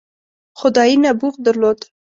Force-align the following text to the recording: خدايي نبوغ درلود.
خدايي 0.59 0.95
نبوغ 1.05 1.33
درلود. 1.45 1.79